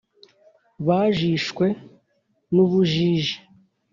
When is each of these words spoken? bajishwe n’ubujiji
bajishwe 0.85 1.65
n’ubujiji 2.53 3.35